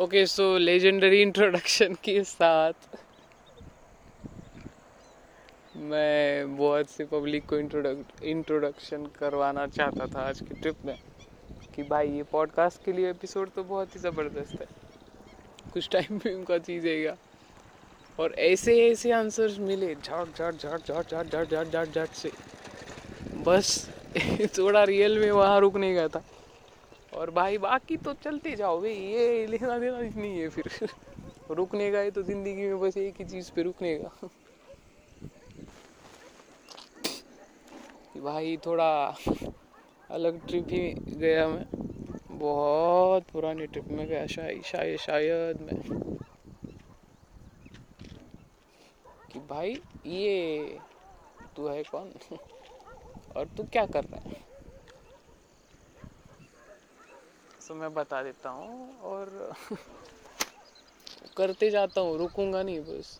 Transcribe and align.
Okay 0.00 0.26
so 0.26 0.58
legendary 0.58 1.22
introduction 1.22 1.94
के 1.94 2.24
साथ 2.24 2.72
मैं 5.76 6.56
बहुत 6.56 6.90
से 6.90 7.04
पब्लिक 7.04 7.44
को 7.46 7.58
इंट्रोडक्शन 7.58 9.06
करवाना 9.18 9.66
चाहता 9.66 10.06
था 10.06 10.20
आज 10.20 10.40
की 10.40 10.54
ट्रिप 10.54 10.76
में 10.84 10.98
कि 11.76 11.82
भाई, 11.82 12.08
ये 12.08 12.22
पॉडकास्ट 12.22 12.84
के 12.84 12.92
लिए 12.92 13.10
एपिसोड 13.10 13.50
तो 13.50 13.64
बहुत 13.64 13.94
ही 13.94 14.00
ज़बरदस्त 14.00 14.60
है। 14.60 14.66
कुछ 15.72 15.88
टाइम 15.88 16.18
भी 16.18 16.34
उनका 16.34 16.58
चीज़ेगा। 16.58 17.16
और 18.18 18.34
ऐसे 18.38 18.90
ऐसे 18.90 19.12
आंसर्स 19.12 19.58
मिले, 19.58 19.94
झट 19.94 20.38
झट 20.38 20.54
झट 20.54 20.90
झट 20.90 21.12
झट 21.12 21.34
झट 21.34 21.50
झट 21.50 21.72
झट 21.72 21.94
झट 21.94 22.08
से। 22.08 22.30
बस 23.36 23.88
थोड़ा 24.58 24.84
रियल 24.84 25.18
में 25.18 25.30
वहाँ 25.30 25.60
रुकने 25.60 25.92
गया 25.92 26.08
था। 26.08 26.22
और 27.14 27.30
भाई, 27.30 27.58
बाकी 27.58 27.96
तो 27.96 28.12
चलते 28.14 28.56
जाओ 28.56 28.80
भाई, 28.80 28.92
ये 28.92 29.46
लेना 29.46 29.78
देना 29.78 30.00
नहीं 30.00 30.40
है 30.40 30.48
फिर। 30.48 30.88
रुकने 31.50 31.90
का 31.92 31.98
है 31.98 32.10
तो 32.10 32.22
ज़िंदगी 32.22 32.66
में 32.66 32.80
बस 32.80 32.96
एक 32.96 33.14
ही 33.18 33.24
चीज़ 33.24 33.50
पे 33.52 33.62
रुकने 33.62 33.94
का। 33.98 34.28
भाई, 38.16 38.56
थोड़ा 38.56 39.16
अलग 40.10 40.46
ट्रिप 40.46 40.66
ही 40.70 40.92
गया 41.16 41.48
मैं। 41.48 41.64
बहुत 42.38 43.22
पुरानी 43.32 43.66
ट्रिप 43.66 43.88
में 43.88 44.06
गया 44.06 44.26
शायद 44.26 44.62
शायद 44.62 44.98
शायद 44.98 45.60
मैं। 45.60 45.80
कि 49.32 49.38
भाई, 49.38 49.80
ये 50.06 50.78
तू 51.56 51.66
है 51.66 51.82
कौन? 51.82 52.12
और 53.36 53.46
तू 53.56 53.62
क्या 53.62 53.86
कर 53.86 54.04
रहा 54.04 54.28
है? 54.28 54.49
तो 57.70 57.74
मैं 57.74 57.92
बता 57.94 58.22
देता 58.22 58.50
हूँ 58.50 58.98
और 59.00 59.52
करते 61.36 61.70
जाता 61.70 62.00
हूँ, 62.00 62.18
रुकूँगा 62.18 62.62
नहीं 62.62 62.80
बस। 62.80 63.18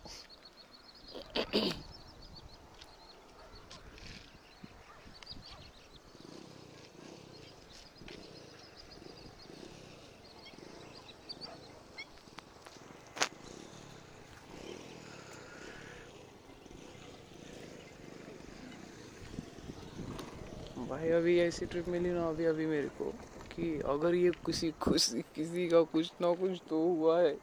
भाई, 20.79 21.09
अभी 21.09 21.39
ऐसी 21.39 21.65
ट्रिप 21.65 21.87
मिली 21.87 22.09
ना, 22.09 22.27
अभी 22.29 22.45
अभी 22.45 22.65
मेरे 22.65 22.87
को। 23.01 23.11
कि 23.51 23.79
अगर 23.85 24.15
ये 24.15 24.31
किसी 24.45 24.71
खुश, 24.81 25.13
किसी 25.35 25.67
का 25.69 25.81
कुछ 25.93 26.11
ना 26.21 26.33
कुछ 26.33 26.61
तो 26.69 26.83
हुआ 26.83 27.19
है, 27.19 27.37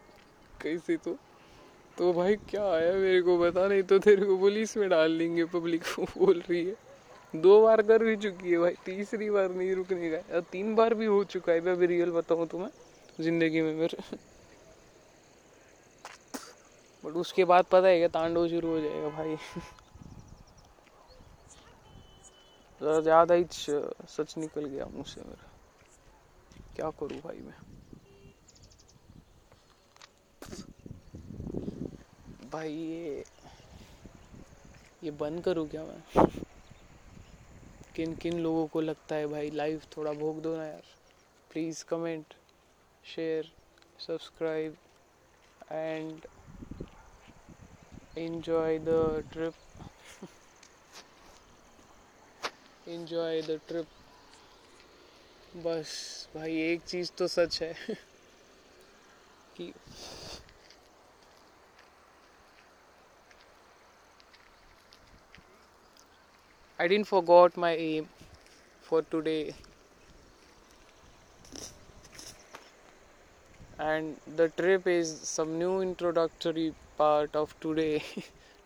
कैसे 0.63 0.97
तो? 0.97 1.17
तो 1.97 2.13
भाई 2.13 2.37
क्या 2.51 2.65
आया 2.65 2.93
मेरे 2.95 3.23
को 3.23 3.39
बता 3.39 3.67
नहीं 3.69 3.83
तो 3.83 3.99
तेरे 3.99 4.27
को 4.27 4.37
पुलिस 4.39 4.77
में 4.77 4.89
डाल 4.89 5.19
देंगे 5.19 5.45
पब्लिक 5.45 5.83
बोल 6.19 6.41
रही 6.41 6.65
है। 6.65 6.75
दो 7.35 7.63
बार 7.63 7.83
कर 7.83 8.05
भी 8.05 8.17
चुकी 8.17 8.51
है 8.51 8.59
भाई, 8.59 8.75
तीसरी 8.85 9.31
बार 9.31 9.51
नहीं 9.51 9.75
रुकने 9.75 10.11
का 10.11 10.35
और 10.35 10.41
तीन 10.53 10.75
बार 10.75 10.95
भी 10.95 11.07
हो 11.07 11.25
चुका 11.25 11.53
है, 11.53 11.61
मैं 11.61 11.87
रियल 11.87 12.11
बताऊँ 12.11 12.47
तुम्हें, 12.47 12.71
ज़िंदगी 13.21 13.63
में 13.63 13.75
मेरे। 13.75 14.17
बट 17.05 17.17
उसके 17.17 17.45
बाद 17.45 17.65
पता 17.65 17.89
है 17.89 17.99
क्या, 17.99 18.09
तांडव 18.09 18.49
शुरू 18.49 18.69
हो 18.69 18.81
जाएगा 18.81 19.09
भाई। 19.09 19.37
ज़्यादा 23.03 23.35
ही 23.35 23.45
सच 23.51 24.35
निकल 24.39 24.65
गया 24.65 24.87
मुझसे 24.87 25.21
मेरा। 25.21 25.48
क्या 26.79 26.91
करूँ 26.91 27.21
भाई 27.21 27.37
मैं? 27.37 27.55
भाई 32.53 32.73
ये 32.73 33.25
ये 35.03 35.11
बंद 35.11 35.45
करूँ 35.45 35.69
क्या 35.69 35.85
मैं? 35.85 36.27
किन 37.97 38.15
किन 38.15 38.39
लोगों 38.39 38.67
को 38.67 38.81
लगता 38.81 39.15
है 39.15 39.27
भाई 39.27 39.51
लाइफ 39.51 39.87
थोड़ा 39.97 40.13
भोग 40.13 40.43
दो 40.43 40.57
ना 40.57 40.67
यार। 40.67 40.83
Please 41.51 41.85
comment 41.85 42.25
share 43.17 43.53
subscribe 44.07 44.77
and 45.71 46.21
enjoy 48.19 48.85
the 48.85 49.25
trip. 49.33 49.55
Enjoy 52.87 53.43
the 53.43 53.61
trip. 53.69 53.87
बस 55.57 55.91
भाई 56.35 56.57
एक 56.63 56.83
चीज़ 56.89 57.11
तो 57.19 57.27
सच 57.29 57.63
है 57.63 57.75
कि 59.57 59.73
I 66.79 66.87
didn't 66.87 67.09
forgot 67.09 67.57
my 67.57 67.71
aim 67.75 68.09
for 68.89 69.01
today 69.03 69.55
and 73.79 74.17
the 74.37 74.49
trip 74.51 74.87
is 74.87 75.19
some 75.33 75.59
new 75.59 75.81
introductory 75.81 76.75
part 76.97 77.35
of 77.35 77.59
today 77.61 78.03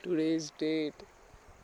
today's 0.03 0.51
date 0.59 1.09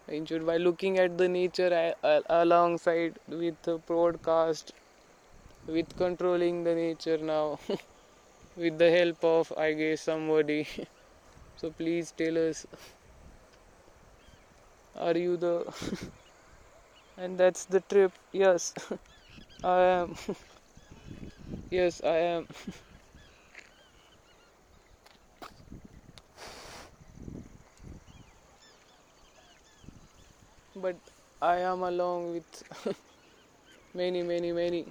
enjoyed 0.09 0.47
by 0.47 0.57
looking 0.59 0.99
at 0.99 1.19
the 1.19 1.29
nature 1.29 1.95
alongside 2.43 3.19
with 3.29 3.63
the 3.63 3.79
broadcast 3.93 4.73
with 5.69 5.95
controlling 5.97 6.65
the 6.65 6.75
nature 6.75 7.19
now. 7.19 7.59
With 8.57 8.79
the 8.79 8.91
help 8.91 9.25
of 9.25 9.53
i 9.57 9.73
guess 9.75 10.03
somebody. 10.03 10.67
So 11.61 11.71
please 11.73 12.13
tell 12.13 12.39
us. 12.49 12.67
Are 14.97 15.17
you 15.17 15.37
the 15.37 15.65
and 17.17 17.39
that's 17.39 17.65
the 17.67 17.81
trip. 17.81 18.13
Yes. 18.33 18.75
I 19.65 19.81
am. 19.81 20.17
Yes 21.71 22.01
i 22.05 22.17
am. 22.17 22.47
But 30.75 30.97
I 31.43 31.57
am 31.59 31.83
along 31.83 32.33
with 32.33 32.63
many, 33.95 34.23
many, 34.23 34.53
many. 34.53 34.87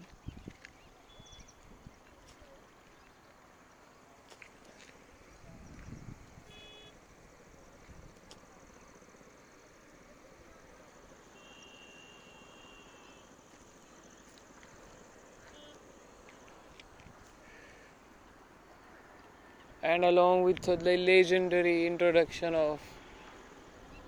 And 19.88 20.06
along 20.06 20.44
with 20.44 20.62
the 20.63 20.78
legendary 20.98 21.88
introduction 21.88 22.54
of 22.54 22.81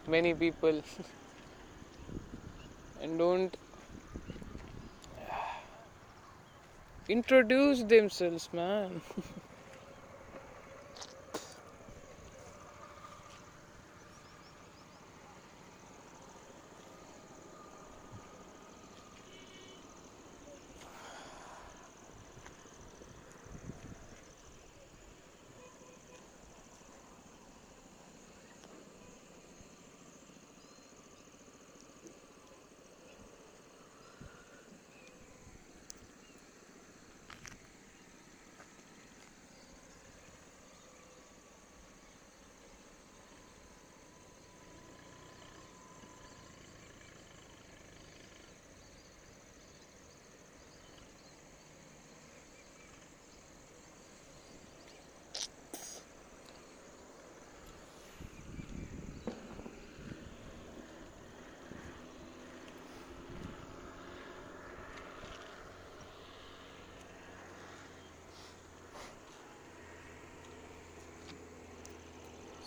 many 0.07 0.33
people. 0.33 0.81
and 3.01 3.17
don't 3.17 3.55
introduce 7.07 7.83
themselves, 7.83 8.49
man. 8.53 9.01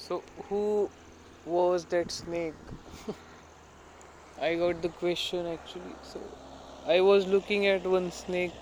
So, 0.07 0.23
who 0.49 0.91
was 1.47 1.85
that 1.87 2.11
snake? 2.11 2.55
I 4.41 4.57
got 4.57 4.83
the 4.83 4.89
question 4.91 5.47
actually. 5.47 5.95
So, 6.03 6.21
I 6.87 7.01
was 7.01 7.27
looking 7.27 7.67
at 7.67 7.87
one 7.87 8.11
snake 8.11 8.53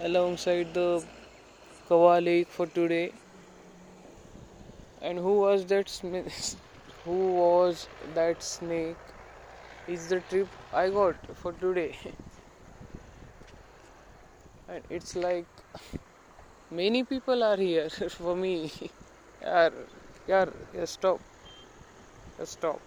alongside 0.00 0.74
the 0.74 1.04
Kawa 1.88 2.20
Lake 2.20 2.48
for 2.48 2.66
today. 2.66 3.12
And 5.00 5.18
who 5.18 5.40
was 5.40 5.64
that 5.66 5.88
snake? 5.88 6.30
who 7.04 7.34
was 7.36 7.88
that 8.14 8.42
snake? 8.42 8.96
Is 9.88 10.08
the 10.08 10.20
trip 10.20 10.48
I 10.72 10.90
got 10.90 11.16
for 11.36 11.52
today. 11.52 11.96
and 14.68 14.82
it's 14.90 15.14
like 15.16 15.46
many 16.70 17.02
people 17.04 17.42
are 17.42 17.56
here 17.56 17.88
for 17.90 18.36
me. 18.36 18.70
yeah, 19.40 19.70
yeah, 20.26 20.46
yeah, 20.74 20.84
stop. 20.84 21.20
Yeah, 22.38 22.44
stop. 22.44 22.80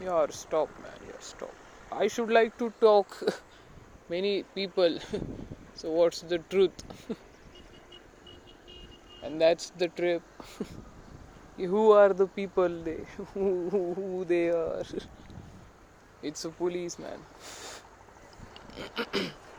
Yeah, 0.00 0.26
stop, 0.30 0.68
man. 0.82 0.98
Yeah, 1.06 1.18
stop. 1.20 1.54
I 1.92 2.08
should 2.08 2.30
like 2.30 2.56
to 2.58 2.72
talk 2.80 3.22
many 4.08 4.44
people. 4.54 4.98
so 5.74 5.90
what's 5.92 6.20
the 6.20 6.38
truth? 6.38 6.84
and 9.22 9.40
that's 9.40 9.70
the 9.70 9.88
trip. 9.88 10.22
who 11.56 11.92
are 11.92 12.12
the 12.12 12.26
people 12.26 12.68
they 12.82 13.04
who, 13.34 13.68
who, 13.70 13.94
who 13.94 14.24
they 14.24 14.48
are? 14.50 14.82
It's 16.22 16.44
a 16.44 16.50
policeman. 16.50 17.20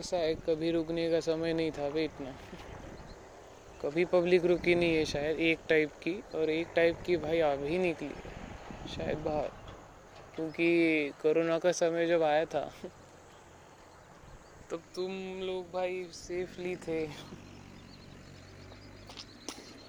कैसा 0.00 0.16
है, 0.16 0.34
कभी 0.46 0.70
रुकने 0.70 1.10
का 1.10 1.18
समय 1.20 1.52
नहीं 1.52 1.70
था 1.70 1.88
भाई 1.90 2.04
इतना। 2.04 2.30
कभी 3.80 4.04
पब्लिक 4.04 4.44
रुकी 4.44 4.74
नहीं 4.74 4.94
है 4.96 5.04
शायद, 5.04 5.38
एक 5.38 5.58
टाइप 5.68 5.90
की, 6.02 6.12
और 6.34 6.48
एक 6.48 6.68
टाइप 6.76 7.02
की 7.06 7.16
भाई 7.16 7.40
आ 7.40 7.54
भी 7.56 7.78
निकली 7.78 8.08
शायद 8.94 9.18
बाहर। 9.18 9.48
क्योंकि 10.36 11.10
कोरोना 11.22 11.58
का 11.58 11.72
समय 11.72 12.06
जब 12.06 12.22
आया 12.22 12.44
था, 12.44 12.62
तब 14.70 14.80
तुम 14.96 15.12
लोग 15.42 15.70
भाई 15.72 16.02
सेफली 16.14 16.74
थे। 16.78 17.06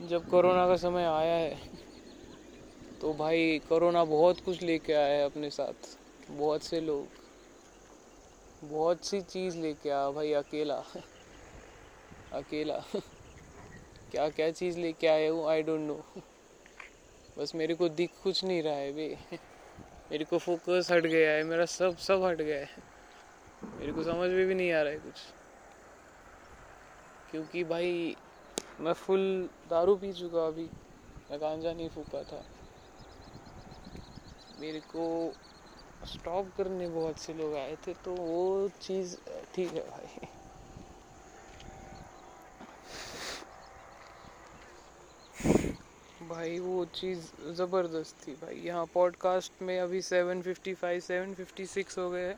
जब 0.10 0.30
कोरोना 0.30 0.68
का 0.68 0.76
समय 0.78 1.06
आया 1.06 1.36
है 1.36 1.56
तो 3.02 3.14
भाई 3.14 3.60
कोरोना 3.70 4.04
बहुत 4.06 4.44
कुछ 4.46 4.64
लेके 4.64 4.94
आया 4.94 5.18
है 5.18 5.26
अपने 5.26 5.50
साथ, 5.52 5.90
बहुत 6.30 6.60
से 6.62 6.86
लोग। 6.86 7.21
बहुत 8.64 8.96
सी 9.06 9.22
चीज़ 9.22 9.58
लेके 9.58 9.90
आ 9.90 10.10
भाई, 10.12 10.34
अकेला। 10.34 10.82
अकेला। 12.32 12.80
क्या 14.12 14.30
क्या 14.30 14.52
चीज़ 14.52 14.78
लेके 14.80 15.08
आए 15.08 15.28
हूँ? 15.28 15.48
आई 15.48 15.62
डोंट 15.62 15.80
नो 15.80 16.02
बस 17.38 17.56
मेरे 17.56 17.74
को 17.74 17.88
दिख 17.88 18.10
कुछ 18.24 18.44
नहीं 18.44 18.64
रहा 18.64 18.74
है 18.74 18.92
बे। 18.92 19.16
मेरे 20.12 20.24
को 20.24 20.38
फोकस 20.38 20.88
हट 20.92 21.04
गया 21.04 21.32
है, 21.32 21.44
मेरा 21.44 21.66
सब 21.66 21.98
सब 21.98 22.24
हट 22.24 22.42
गया 22.42 22.60
है। 22.60 22.68
मेरे 23.80 23.92
को 23.92 24.04
समझ 24.04 24.30
में 24.30 24.48
भी 24.48 24.54
नहीं 24.54 24.72
आ 24.72 24.82
रहा 24.84 24.92
है 24.92 24.98
कुछ। 24.98 25.14
क्योंकि 27.32 27.64
भाई, 27.64 28.14
मैं 28.80 28.94
फुल 28.94 29.48
दारू 29.70 29.96
पी 29.96 30.14
चुका 30.14 30.48
अभी। 30.48 30.68
मैं 31.30 31.42
गांजा 31.42 31.74
नहीं 31.74 31.90
फूका 31.90 32.22
था। 32.24 32.42
मेरे 34.60 34.80
को 34.80 35.32
स्टॉप 36.08 36.48
करने 36.58 36.88
बहुत 36.88 37.20
से 37.20 37.34
लोग 37.34 37.56
आए 37.56 37.76
थे 37.88 37.94
तो 38.06 38.16
वो 38.16 38.68
चीज़ 38.82 39.16
ठीक 39.56 39.74
है 39.74 39.82
भाई? 39.90 40.28
भाई, 46.28 46.60
वो 46.60 46.86
चीज़ 46.86 47.26
ज़बरदस्त 47.54 48.28
थी 48.28 48.34
भाई। 48.34 48.56
यहाँ 48.56 48.86
पॉडकास्ट 48.94 49.62
में 49.62 49.80
अभी 49.80 50.02
755 50.02 51.00
756 51.02 51.98
हो 51.98 52.10
गए 52.10 52.34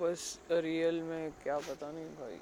बस 0.00 0.38
रियल 0.50 1.00
में 1.02 1.30
क्या 1.42 1.58
पता 1.58 1.90
नहीं 1.92 2.06
भाई। 2.06 2.38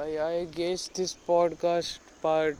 I 0.00 0.46
guess 0.50 0.88
this 0.88 1.14
podcast 1.28 1.98
part 2.22 2.56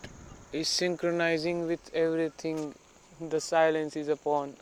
is 0.52 0.68
synchronizing 0.68 1.66
with 1.66 1.90
everything 1.94 2.74
the 3.20 3.40
silence 3.40 3.96
is 3.96 4.08
upon. 4.08 4.56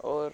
or 0.00 0.32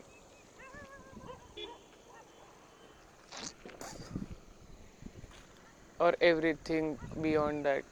or 6.01 6.15
everything 6.21 6.99
beyond 7.23 7.65
that. 7.67 7.85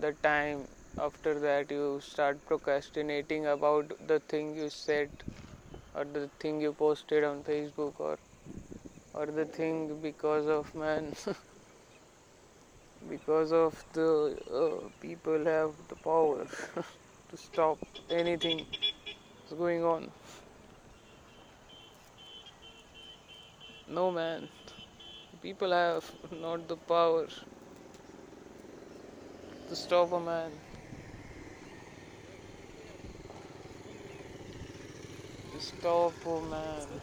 The 0.00 0.12
time 0.22 0.66
after 0.98 1.38
that 1.40 1.70
you 1.70 2.00
start 2.02 2.44
procrastinating 2.46 3.46
about 3.46 3.92
the 4.08 4.20
thing 4.20 4.54
you 4.56 4.68
said 4.70 5.10
or 5.94 6.04
the 6.04 6.28
thing 6.40 6.60
you 6.60 6.72
posted 6.72 7.24
on 7.24 7.42
Facebook 7.44 8.00
or 8.00 8.18
or 9.14 9.26
the 9.26 9.46
thing 9.46 10.00
because 10.00 10.46
of 10.46 10.74
man 10.74 11.14
because 13.14 13.52
of 13.52 13.84
the 13.92 14.36
uh, 14.60 14.88
people 15.00 15.44
have 15.44 15.72
the 15.88 15.94
power 15.96 16.46
to 17.30 17.36
stop 17.36 17.78
anything 18.10 18.66
that's 19.40 19.54
going 19.64 19.84
on. 19.84 20.10
No 23.88 24.10
man. 24.10 24.48
People 25.42 25.70
have 25.72 26.10
not 26.32 26.68
the 26.68 26.76
power 26.76 27.28
to 29.68 29.76
stop 29.76 30.12
a 30.12 30.20
man. 30.20 30.52
To 35.52 35.60
stop 35.60 36.26
a 36.26 36.40
man. 36.42 37.00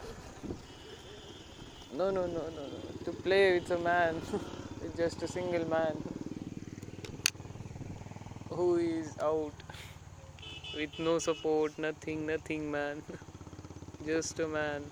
No 1.92 2.10
no 2.10 2.26
no 2.26 2.48
no 2.50 2.64
no. 2.72 2.80
To 3.04 3.12
play 3.12 3.54
with 3.54 3.70
a 3.70 3.78
man 3.78 4.22
just 4.96 5.22
a 5.22 5.28
single 5.28 5.66
man 5.68 5.96
who 8.50 8.76
is 8.76 9.16
out 9.20 9.52
with 10.74 10.98
no 10.98 11.18
support, 11.18 11.78
nothing, 11.78 12.26
nothing, 12.26 12.70
man. 12.70 13.02
just 14.06 14.38
a 14.40 14.48
man. 14.48 14.82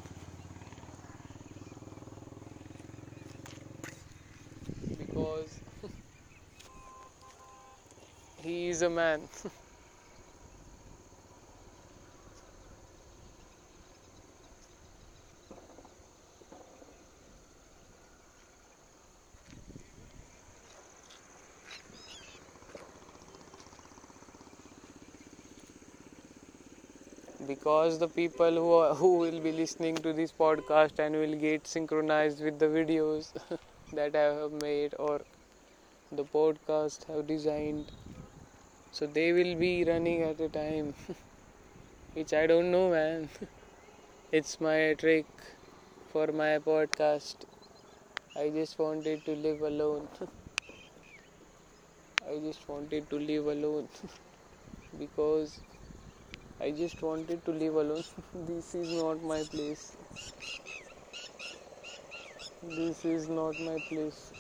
Because 4.99 5.61
he 8.43 8.69
is 8.69 8.83
a 8.83 8.91
man. 8.91 9.29
because 27.51 27.99
the 27.99 28.09
people 28.09 28.53
who 28.63 28.73
are, 28.73 28.95
who 28.95 29.19
will 29.19 29.41
be 29.41 29.53
listening 29.53 30.03
to 30.03 30.13
this 30.13 30.33
podcast 30.33 30.99
and 30.99 31.17
will 31.17 31.37
get 31.47 31.67
synchronized 31.67 32.43
with 32.45 32.59
the 32.59 32.67
videos 32.67 33.33
that 33.93 34.15
I 34.17 34.27
have 34.41 34.53
made 34.53 34.95
or 34.99 35.21
the 36.13 36.25
podcast 36.25 37.07
have 37.09 37.27
designed. 37.27 37.93
So 38.93 39.07
they 39.07 39.33
will 39.33 39.57
be 39.57 39.85
running 39.85 40.23
at 40.23 40.41
a 40.41 40.49
time 40.49 40.95
which 42.13 42.33
I 42.33 42.47
don't 42.47 42.71
know 42.71 42.91
man. 42.91 43.31
It's 44.33 44.61
my 44.61 44.95
trick 44.99 45.27
for 46.07 46.29
my 46.33 46.59
podcast. 46.59 47.45
I 48.37 48.51
just 48.51 48.79
wanted 48.79 49.25
to 49.27 49.37
live 49.37 49.63
alone. 49.63 50.09
I 52.27 52.39
just 52.39 52.67
wanted 52.67 53.11
to 53.11 53.19
live 53.19 53.47
alone. 53.47 53.89
Because 54.97 55.63
I 56.61 56.71
just 56.71 57.03
wanted 57.03 57.45
to 57.47 57.51
live 57.51 57.75
alone. 57.75 58.05
this 58.35 58.75
is 58.77 58.93
not 58.93 59.21
my 59.21 59.43
place. 59.43 59.97
This 62.63 63.05
is 63.05 63.29
not 63.29 63.59
my 63.61 63.77
place. 63.81 64.33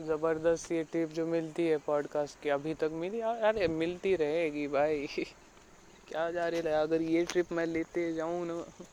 ज़बरदस्त 0.00 0.72
ये 0.72 0.82
tip 0.82 1.08
जो 1.08 1.26
मिलती 1.26 1.66
है 1.68 1.76
podcast 1.76 2.42
की, 2.42 2.48
अभी 2.48 2.74
तक 2.74 2.90
मिली? 2.92 3.20
अरे, 3.20 3.66
मिलती 3.68 4.16
रहेगी 4.16 4.66
भाई। 4.66 5.06
क्या 6.08 6.30
जा 6.30 6.48
रही 6.48 6.60
है? 6.60 6.72
अगर 6.72 7.02
ये 7.02 7.24
ट्रिप 7.24 7.52
मैं 7.52 7.66
लेते 7.66 8.12
जाऊँ 8.12 8.46
ना, 8.46 8.84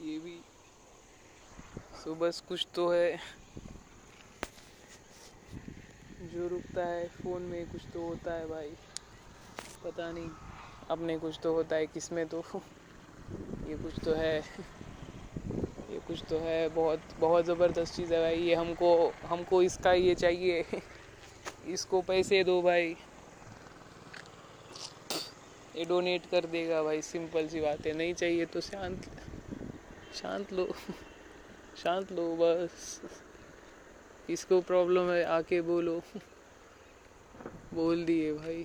ये 0.00 0.18
भी 0.18 0.40
सो 2.04 2.14
बस 2.14 2.40
कुछ 2.40 2.66
तो 2.74 2.88
है। 2.88 3.16
जो 6.32 6.48
रुकता 6.48 6.86
है 6.86 7.06
फ़ोन 7.08 7.42
में, 7.42 7.64
कुछ 7.66 7.80
तो 7.94 8.08
होता 8.08 8.34
है 8.34 8.46
भाई। 8.46 8.70
पता 9.84 10.12
नहीं, 10.12 10.28
अपने 10.90 11.18
कुछ 11.18 11.38
तो 11.42 11.54
होता 11.54 11.76
है, 11.76 11.86
किसमें 11.86 12.26
तो? 12.26 12.42
ये 13.66 13.76
कुछ 13.76 14.04
तो 14.04 14.12
है। 14.12 14.40
कुछ 16.08 16.22
तो 16.30 16.38
है, 16.38 16.68
बहुत 16.68 16.98
बहुत 17.20 17.44
ज़बरदस्त 17.44 17.96
चीज़ 17.96 18.14
है 18.14 18.20
भाई। 18.20 18.40
ये 18.42 18.54
हमको 18.54 19.12
हमको 19.24 19.62
इसका 19.62 19.92
ये 19.92 20.14
चाहिए। 20.14 20.64
इसको 21.66 22.00
पैसे 22.00 22.42
दो 22.44 22.60
भाई। 22.62 22.94
ये 25.76 25.84
डोनेट 25.84 26.26
कर 26.30 26.46
देगा 26.46 26.82
भाई 26.82 27.02
सिंपल 27.02 27.48
सी 27.48 27.60
बात 27.60 27.86
है। 27.86 27.92
नहीं 27.92 28.14
चाहिए 28.14 28.44
तो 28.44 28.60
शांत 28.60 29.10
शांत 30.14 30.52
लो। 30.52 30.66
शांत 31.82 32.12
लो 32.12 32.26
बस। 32.36 33.00
इसको 34.30 34.60
प्रॉब्लम 34.60 35.10
है, 35.10 35.22
आके 35.22 35.60
बोलो। 35.60 36.00
बोल 37.74 38.04
दिए 38.04 38.32
भाई। 38.32 38.64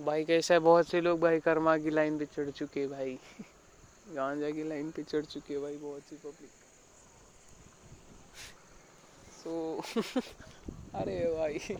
भाई 0.00 0.24
कैसा 0.24 0.54
है? 0.54 0.60
बहुत 0.60 0.88
से 0.88 1.00
लोग 1.00 1.20
भाई 1.20 1.40
कर्मा 1.40 1.76
की 1.78 1.90
लाइन 1.90 2.18
पे 2.18 2.26
चढ़ 2.26 2.50
चुके 2.50 2.86
भाई। 2.86 3.18
गांजा 4.14 4.50
की 4.50 4.68
लाइन 4.68 4.90
पे 4.90 5.02
चढ़ 5.02 5.24
चुके 5.24 5.58
भाई 5.58 5.76
बहुत 5.76 6.02
सी 6.02 6.16
पब्लिक 6.16 6.50
सो 9.42 9.82
अरे 10.94 11.18
भाई। 11.36 11.76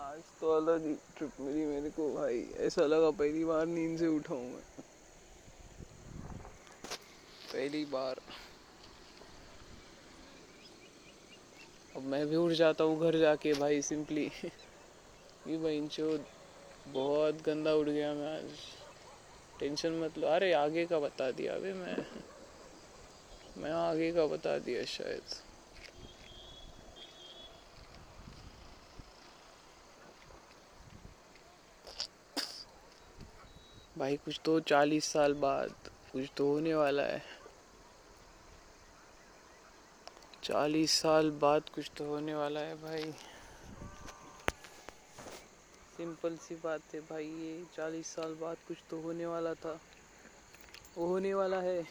आज 0.00 0.20
तो 0.40 0.50
अलग 0.52 0.86
ही 0.86 0.94
ट्रिप 1.16 1.40
मिली 1.40 1.64
मेरे 1.66 1.90
को 1.90 2.12
भाई। 2.14 2.40
ऐसा 2.58 2.86
लगा 2.86 3.10
पहली 3.10 3.44
बार 3.44 3.66
नींद 3.66 3.98
से 3.98 4.06
उठा 4.06 4.34
हूँ 4.34 4.50
मैं। 4.50 4.62
पहली 7.52 7.84
बार। 7.84 8.20
अब 11.96 12.02
मैं 12.02 12.26
भी 12.26 12.36
उठ 12.36 12.52
जाता 12.52 12.84
हूँ 12.84 13.00
घर 13.00 13.18
जाके 13.18 13.52
भाई 13.52 13.82
सिंपली 13.82 14.28
ये 15.46 15.56
बहनचो 15.56 16.18
बहुत 16.86 17.34
गंदा 17.46 17.72
उड़ 17.74 17.88
गया 17.88 18.12
मैं। 18.14 18.36
आज 18.36 18.50
टेंशन 19.60 19.92
मत 19.92 20.18
लो। 20.18 20.26
अरे, 20.26 20.52
आगे 20.52 20.84
का 20.84 20.98
बता 20.98 21.30
दिया 21.30 21.54
अबे 21.54 21.72
मैं। 21.72 21.94
मैं 23.56 23.70
आगे 23.70 24.12
का 24.12 24.26
बता 24.26 24.58
दिया 24.58 24.84
शायद। 24.84 25.22
भाई, 33.98 34.16
कुछ 34.16 34.40
तो 34.44 34.60
चालीस 34.60 35.04
साल 35.04 35.32
बाद 35.32 35.70
कुछ 36.12 36.24
तो 36.36 36.52
होने 36.52 36.74
वाला 36.74 37.02
है। 37.02 37.18
चालीस 40.42 40.90
साल 40.90 41.30
बाद 41.30 41.60
कुछ 41.74 41.90
तो 41.98 42.04
होने 42.04 42.34
वाला 42.34 42.60
है 42.60 42.74
भाई। 42.74 43.12
सिंपल 46.06 46.36
सी 46.36 46.54
बात 46.54 46.94
है 46.94 47.00
भाई, 47.00 47.26
ये 47.26 47.64
चालीस 47.76 48.06
साल 48.06 48.34
बाद 48.34 48.56
कुछ 48.68 48.76
तो 48.90 49.00
होने 49.00 49.26
वाला 49.26 49.54
था। 49.54 49.78
वो 50.96 51.06
होने 51.06 51.34
वाला 51.34 51.60
है। 51.60 51.82